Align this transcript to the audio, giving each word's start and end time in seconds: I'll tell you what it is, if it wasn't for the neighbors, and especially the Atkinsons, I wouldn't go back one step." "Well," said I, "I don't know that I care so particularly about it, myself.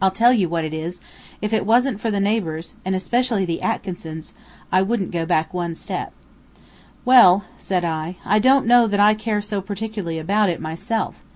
I'll 0.00 0.12
tell 0.12 0.32
you 0.32 0.48
what 0.48 0.64
it 0.64 0.72
is, 0.72 1.00
if 1.42 1.52
it 1.52 1.66
wasn't 1.66 1.98
for 1.98 2.08
the 2.08 2.20
neighbors, 2.20 2.74
and 2.84 2.94
especially 2.94 3.44
the 3.44 3.62
Atkinsons, 3.62 4.32
I 4.70 4.80
wouldn't 4.80 5.10
go 5.10 5.26
back 5.26 5.52
one 5.52 5.74
step." 5.74 6.12
"Well," 7.04 7.42
said 7.58 7.84
I, 7.84 8.14
"I 8.24 8.38
don't 8.38 8.64
know 8.64 8.86
that 8.86 9.00
I 9.00 9.14
care 9.14 9.40
so 9.40 9.60
particularly 9.60 10.20
about 10.20 10.50
it, 10.50 10.60
myself. 10.60 11.24